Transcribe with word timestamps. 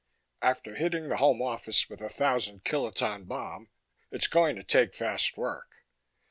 "after 0.51 0.73
hitting 0.77 1.09
the 1.09 1.17
Home 1.17 1.43
office 1.43 1.87
with 1.87 2.01
a 2.01 2.09
Thousand 2.09 2.63
kiloton 2.63 3.27
bomb. 3.27 3.69
It's 4.09 4.25
going 4.25 4.55
to 4.55 4.63
take 4.63 4.95
fast 4.95 5.37
work. 5.37 5.83